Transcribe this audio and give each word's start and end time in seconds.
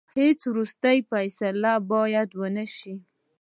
هیڅ 0.17 0.39
وروستۍ 0.51 0.97
فیصله 1.09 1.73
باید 1.91 2.29
ونه 2.39 2.65
سي. 2.77 2.93